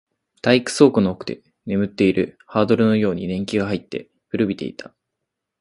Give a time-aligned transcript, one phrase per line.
[0.41, 4.91] 体育倉庫の奥で眠っているハードルのように年季が入って、古びていた